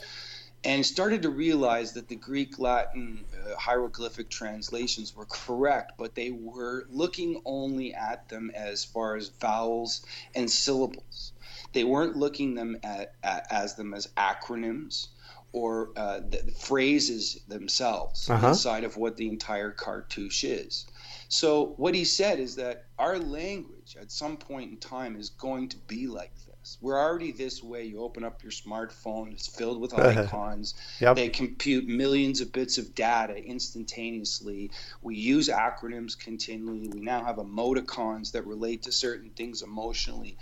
[0.63, 6.31] and started to realize that the Greek Latin uh, hieroglyphic translations were correct, but they
[6.31, 11.33] were looking only at them as far as vowels and syllables.
[11.73, 15.07] They weren't looking them at, at as them as acronyms
[15.53, 18.49] or uh, the phrases themselves Uh-huh.
[18.49, 20.85] inside of what the entire cartouche is.
[21.27, 25.69] So what he said is that our language at some point in time is going
[25.69, 26.50] to be like this.
[26.81, 27.85] We're already this way.
[27.85, 30.75] You open up your smartphone, it's filled with icons.
[30.99, 31.15] Yep.
[31.15, 34.71] They compute millions of bits of data instantaneously.
[35.01, 36.87] We use acronyms continually.
[36.87, 40.37] We now have emoticons that relate to certain things emotionally.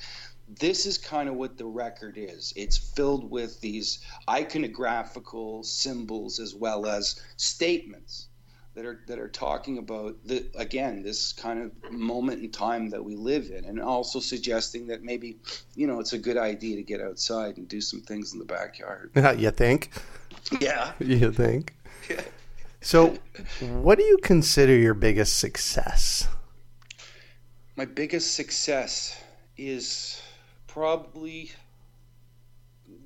[0.48, 2.54] This is kind of what the record is.
[2.56, 8.29] It's filled with these iconographical symbols as well as statements
[8.80, 13.04] that are that are talking about the again this kind of moment in time that
[13.04, 15.38] we live in and also suggesting that maybe
[15.76, 18.46] you know it's a good idea to get outside and do some things in the
[18.46, 19.92] backyard you think?
[20.62, 21.76] yeah You think?
[22.82, 23.18] So,
[23.60, 26.30] what do you consider your biggest success?
[27.76, 29.22] my biggest success
[29.58, 30.22] is
[30.68, 31.52] probably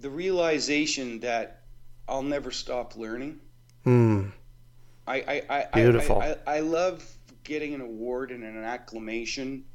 [0.02, 1.64] the realization that
[2.08, 3.40] I'll never stop learning
[3.84, 4.28] Hmm.
[5.08, 6.22] I, I, I, Beautiful.
[6.22, 7.06] I, I, I love
[7.44, 9.66] getting an award and an acclamation,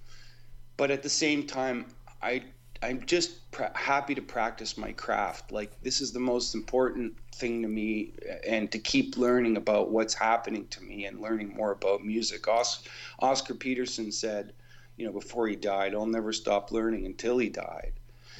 [0.76, 1.86] but at the same time,
[2.22, 2.42] I
[2.80, 5.50] I'm just pr- happy to practice my craft.
[5.52, 8.12] Like this is the most important thing to me,
[8.46, 12.48] and to keep learning about what's happening to me and learning more about music.
[12.48, 12.84] Os-
[13.18, 14.52] Oscar Peterson said,
[14.96, 17.92] you know, before he died, I'll never stop learning until he died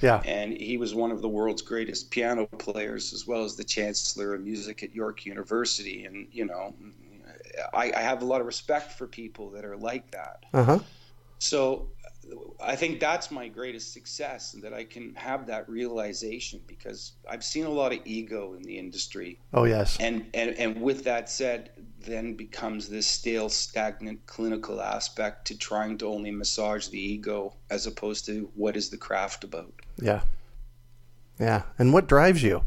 [0.02, 0.22] Yeah.
[0.24, 4.34] and he was one of the world's greatest piano players as well as the chancellor
[4.34, 6.74] of music at york university and you know
[7.74, 10.78] I, I have a lot of respect for people that are like that Uh huh.
[11.40, 11.88] so
[12.60, 17.64] i think that's my greatest success that i can have that realization because i've seen
[17.64, 19.96] a lot of ego in the industry Oh yes.
[20.00, 25.98] and and, and with that said then becomes this stale stagnant clinical aspect to trying
[25.98, 30.20] to only massage the ego as opposed to what is the craft about Yeah.
[31.40, 31.62] Yeah.
[31.78, 32.64] And what drives you?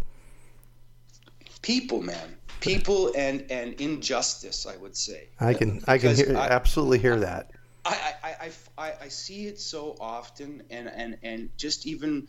[1.62, 6.48] people man people and and injustice i would say I can I can hear, I-
[6.48, 7.52] absolutely hear that.
[7.84, 12.28] I, I, I, I, see it so often and, and, and just even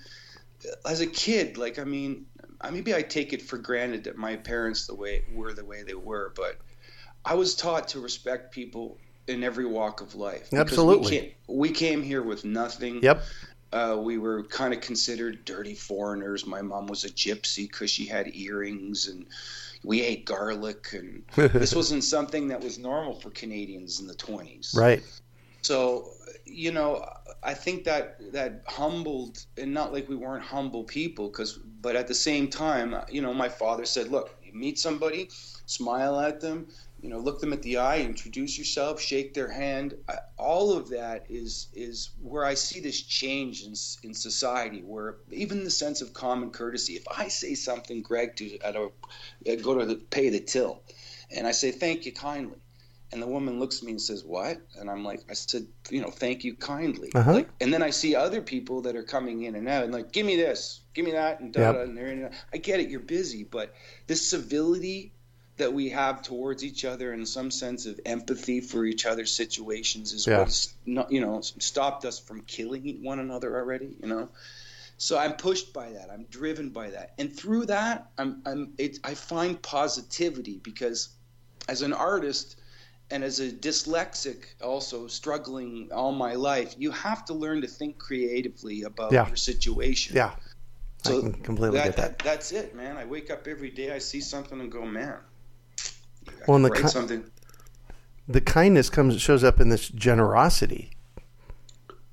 [0.87, 2.27] as a kid like i mean
[2.71, 5.95] maybe i take it for granted that my parents the way were the way they
[5.95, 6.59] were but
[7.25, 11.11] i was taught to respect people in every walk of life Absolutely.
[11.11, 13.23] we came, we came here with nothing Yep.
[13.73, 16.47] uh, we were kind of considered dirty foreigners.
[16.47, 19.25] My mom was a gypsy because she had earrings, and
[19.83, 20.93] we ate garlic.
[20.93, 24.77] And this wasn't something that was normal for Canadians in the 20s.
[24.77, 25.03] Right.
[25.63, 26.11] So,
[26.45, 27.09] you know,
[27.43, 32.09] I think that that humbled, and not like we weren't humble people, because, but at
[32.09, 35.29] the same time, you know, my father said, look, you meet somebody,
[35.67, 36.69] smile at them,
[37.01, 39.95] you know, look them at the eye, introduce yourself, shake their hand.
[40.09, 45.17] I, all of that is is where I see this change in in society, where
[45.31, 46.95] even the sense of common courtesy.
[46.95, 48.91] If I say something, Greg, to at a
[49.57, 50.83] go to the, pay the till,
[51.35, 52.59] and I say thank you kindly,
[53.13, 56.01] and the woman looks at me and says, "What?" And I'm like, I said, you
[56.01, 57.11] know, thank you kindly.
[57.15, 57.33] Uh-huh.
[57.33, 60.13] Like, and then I see other people that are coming in and out and like,
[60.13, 61.89] give me this, give me that, and da Yep.
[61.89, 63.75] And they're I get it, you're busy, but
[64.07, 65.13] this civility
[65.59, 70.13] that we have towards each other and some sense of empathy for each other's situations
[70.15, 70.39] is Yeah.
[70.39, 73.97] what's not, you know, stopped us from killing one another already.
[74.01, 74.29] You know.
[74.97, 76.11] So I'm pushed by that.
[76.13, 81.09] I'm driven by that, and through that, I'm, I'm it, I find positivity because,
[81.69, 82.57] as an artist,
[83.13, 87.99] and as a dyslexic, also struggling all my life, you have to learn to think
[87.99, 89.27] creatively about Yeah.
[89.27, 90.17] your situation.
[90.17, 90.35] Yeah.
[91.05, 92.19] I can completely that, get that.
[92.21, 92.97] That's it, man.
[92.97, 95.19] I wake up every day, I see something, and go, man.
[95.19, 97.25] I Well, and the ki- something.
[98.29, 100.93] The kindness comes shows up in this generosity.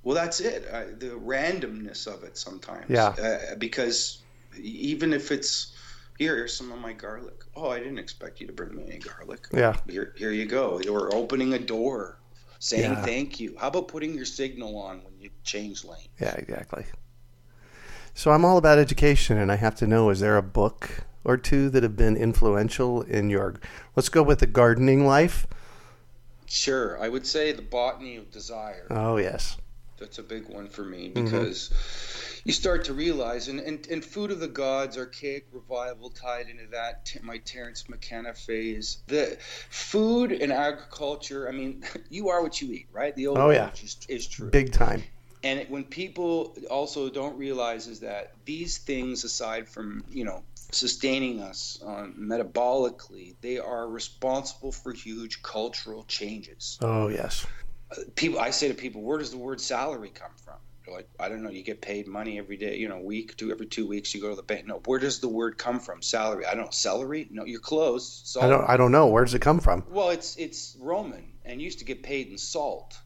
[0.04, 0.68] Well, that's it.
[0.74, 2.90] I, the randomness of it sometimes.
[2.90, 3.10] Yeah.
[3.10, 4.20] Uh, because
[4.60, 5.74] even if it's
[6.20, 7.46] here, here's some of my garlic.
[7.56, 9.48] Oh, I didn't expect you to bring me any garlic.
[9.54, 9.78] Yeah.
[9.90, 10.82] Here, here you go.
[10.90, 12.20] Or opening a door,
[12.60, 13.06] saying Yeah.
[13.06, 13.56] thank you.
[13.58, 16.10] How about putting your signal on when you change lane?
[16.20, 16.86] Yeah, exactly.
[18.14, 21.38] So I'm all about education, and I have to know: is there a book or
[21.38, 23.56] two that have been influential in your?
[23.96, 25.48] Let's go with the gardening life.
[26.48, 28.88] Sure, I would say the botany of desire.
[28.90, 29.56] Oh yes,
[30.00, 31.24] That's a big one for me Mm-hmm.
[31.24, 31.70] because
[32.46, 36.68] you start to realize, and, and, and Food of the Gods, Archaic Revival tied into
[36.72, 39.04] that, t- my Terence McKenna phase.
[39.08, 39.38] The
[39.70, 43.16] food and agriculture, I mean, you are what you eat, right?
[43.16, 43.72] The old Oh, yeah.
[43.82, 44.50] is, is true.
[44.50, 45.04] big time.
[45.44, 50.44] And it, when people also don't realize is that these things, aside from, you know,
[50.72, 57.46] sustaining us um, metabolically, they are responsible for huge cultural changes Oh yes,
[58.16, 61.28] people i say to people where does the word salary come from They're like i
[61.30, 64.14] don't know you get paid money every day you know week two every two weeks
[64.14, 66.66] you go to the bank no where does the word come from salary i don't
[66.66, 68.46] know celery no you're close salt.
[68.46, 68.70] I don't.
[68.70, 69.08] I don't know.
[69.08, 69.84] Where does it come from?
[69.90, 72.98] well it's it's roman and used to get paid in salt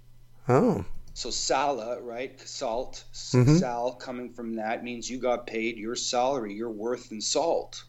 [0.50, 3.60] Oh, so sala right salt Mhm.
[3.60, 7.84] sal coming from that means you got paid your salary your worth in salt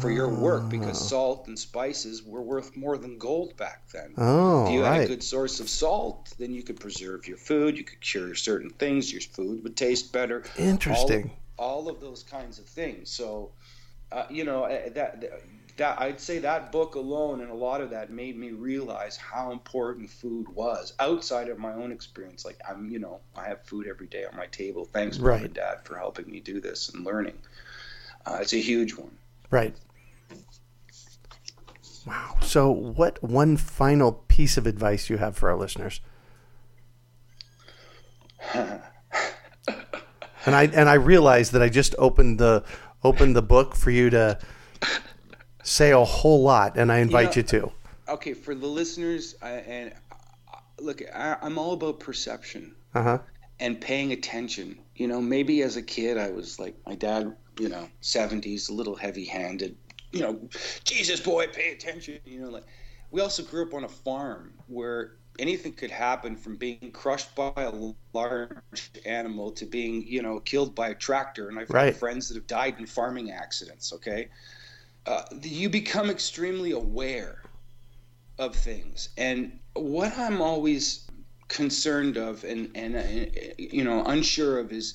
[0.00, 4.66] for your work because salt and spices were worth more than gold back then oh,
[4.66, 7.76] if you had a good source of salt, then you could preserve your food.
[7.76, 9.12] You could cure certain things.
[9.12, 10.44] Your food would taste better.
[10.58, 11.30] Interesting.
[11.58, 13.10] All, all of those kinds of things.
[13.10, 13.52] So,
[14.12, 15.24] uh, you know, uh, that
[15.76, 19.50] that I'd say that book alone and a lot of that made me realize how
[19.50, 22.44] important food was outside of my own experience.
[22.44, 24.84] Like I'm, you know, I have food every day on my table.
[24.84, 27.38] Thanks, mom and dad, for helping me do this and learning.
[28.26, 29.16] Uh, it's a huge one.
[29.50, 29.74] Right.
[32.06, 32.36] Wow.
[32.40, 36.00] So, what one final piece of advice you have for our listeners?
[38.54, 38.80] and
[40.46, 42.64] I and I realize that I just opened the
[43.04, 44.38] opened the book for you to
[45.62, 47.72] say a whole lot, and I invite you, know, to.
[48.08, 49.92] Okay, for the listeners, I, and
[50.52, 52.74] uh, look, I, I'm all about perception.
[52.94, 53.18] Uh huh.
[53.60, 54.78] and paying attention.
[54.96, 57.36] You know, maybe as a kid, I was like my dad.
[57.60, 59.76] You know, seventies, a little heavy-handed.
[60.12, 60.50] You know,
[60.84, 62.26] Jesus boy, pay attention.
[62.34, 62.66] You know, like
[63.10, 65.18] we also grew up on a farm where
[65.50, 67.72] anything could happen from being crushed by a
[68.14, 71.48] large animal to being, you know, killed by a tractor.
[71.48, 71.96] And I've Right.
[71.96, 73.92] friends that have died in farming accidents.
[73.92, 74.28] Okay,
[75.06, 77.42] uh, you become extremely aware
[78.38, 81.10] of things, and what I'm always
[81.48, 83.02] concerned of and and uh,
[83.58, 84.94] you know unsure of is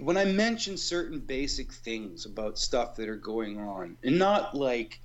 [0.00, 5.00] when I mention certain basic things about stuff that are going on, and not like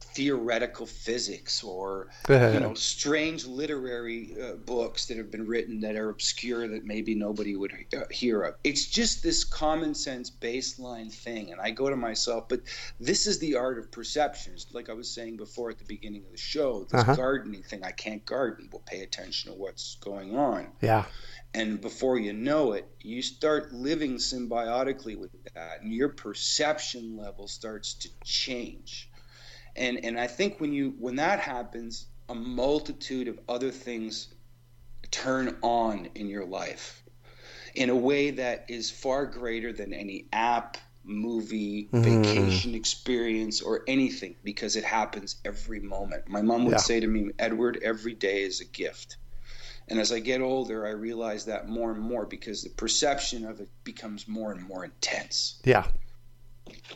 [0.00, 2.08] theoretical physics or
[2.52, 7.14] you know strange literary uh, books that have been written that are obscure that maybe
[7.14, 8.54] nobody would uh, hear of.
[8.64, 12.60] It's just this common sense baseline thing, and I go to myself, but
[13.00, 14.66] this is the art of perceptions.
[14.72, 17.14] Like I was saying before at the beginning of the show, this Uh-huh.
[17.16, 17.82] gardening thing.
[17.82, 18.68] I can't garden.
[18.72, 21.06] Well, pay attention to what's going on Yeah.
[21.54, 27.46] And before you know it you start living symbiotically with that and your perception level
[27.48, 29.10] starts to change.
[29.76, 34.34] And and i think when you when that happens a multitude of other things
[35.10, 37.02] turn on in your life
[37.74, 42.02] in a way that is far greater than any app movie mm-hmm.
[42.02, 46.28] vacation experience or anything because it happens every moment.
[46.28, 46.78] My mom would Yeah.
[46.78, 49.18] say to me edward every day is a gift
[49.88, 53.60] and as I get older, I realize that more and more because the perception of
[53.60, 55.60] it becomes more and more intense.
[55.64, 55.86] Yeah.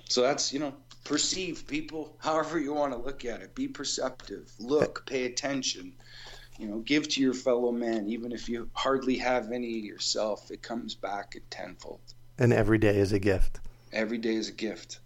[0.09, 0.75] So that's, you know,
[1.05, 3.55] perceive people however you want to look at it.
[3.55, 5.93] Be perceptive, look, pay attention,
[6.59, 8.09] you know, give to your fellow man.
[8.09, 12.01] Even if you hardly have any yourself, it comes back at tenfold.
[12.39, 13.61] And every day is a gift.
[13.93, 15.01] Every day is a gift.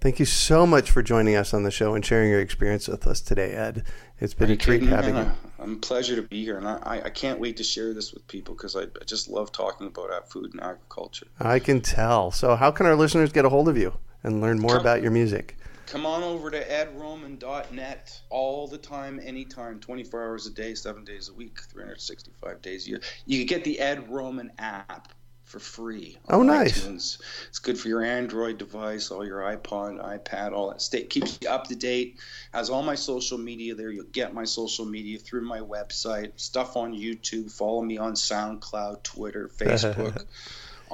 [0.00, 3.04] Thank you so much for joining us on the show and sharing your experience with
[3.06, 3.82] us today, Ed.
[4.20, 5.30] It's been a treat having you.
[5.58, 8.12] I'm a pleasure to be here, and I, I- I can't wait to share this
[8.12, 11.26] with people because I, I just love talking about uh, food and agriculture.
[11.40, 12.30] I can tell.
[12.30, 13.92] So, how can our listeners get a hold of you
[14.22, 15.56] and learn more Come- about your music?
[15.86, 21.30] Come on over to edroman.net all the time, anytime, 24 hours a day, seven days
[21.30, 23.00] a week, 365 days a year.
[23.26, 25.08] You can get the Ed Roman app
[25.48, 26.18] for free.
[26.28, 26.86] Oh, nice.
[26.86, 27.20] iTunes.
[27.48, 30.82] It's good for your Android device, all your iPod, iPad, all that.
[30.82, 32.18] Stay, keeps you up to date.
[32.52, 33.90] Has all my social media there.
[33.90, 37.50] You'll get my social media through my website, stuff on YouTube.
[37.50, 40.24] Follow me on SoundCloud, Twitter, Facebook.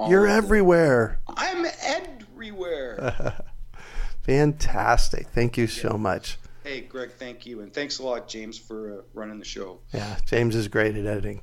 [0.09, 1.21] You're everywhere.
[1.29, 3.43] I'm everywhere.
[4.23, 5.27] Fantastic.
[5.29, 6.39] Thank you so much.
[6.63, 9.81] hey, Greg, thank you, and thanks a lot, James, for uh, running the show.
[9.93, 11.43] Yeah, James is great at editing.